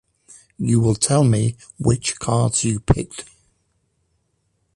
You 0.57 0.79
will 0.79 0.95
tell 0.95 1.23
me 1.23 1.57
which 1.77 2.17
cards 2.17 2.63
you 2.63 2.79
picked. 2.79 3.23